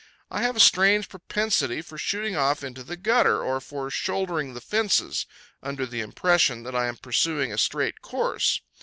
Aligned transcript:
I 0.31 0.41
have 0.41 0.55
a 0.55 0.59
strange 0.59 1.09
propensity 1.09 1.83
for 1.83 1.95
shooting 1.95 2.35
off 2.35 2.63
into 2.63 2.81
the 2.81 2.97
gutter, 2.97 3.43
or 3.43 3.61
for 3.61 3.91
shouldering 3.91 4.55
the 4.55 4.59
fences, 4.59 5.27
under 5.61 5.85
the 5.85 6.01
impression 6.01 6.63
that 6.63 6.73
I 6.73 6.87
am 6.87 6.97
pursuing 6.97 7.53
a 7.53 7.57
straight 7.59 8.01
course. 8.01 8.61